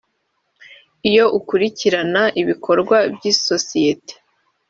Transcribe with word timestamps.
iyo 1.09 1.25
ukurikirana 1.37 2.23
ibikorwa 2.41 2.97
by’isosiyete 3.13 4.13